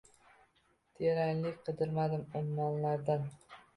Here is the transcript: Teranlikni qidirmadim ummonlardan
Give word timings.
Teranlikni 1.01 1.53
qidirmadim 1.67 2.25
ummonlardan 2.41 3.29